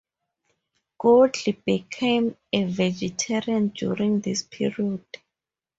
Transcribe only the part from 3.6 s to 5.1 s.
during this period.